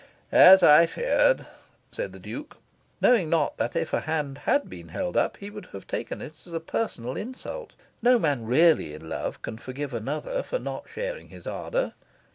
[0.31, 1.45] "As I feared,"
[1.91, 2.57] said the Duke,
[3.01, 6.33] knowing not that if a hand had been held up he would have taken it
[6.47, 7.73] as a personal insult.
[8.01, 11.93] No man really in love can forgive another for not sharing his ardour.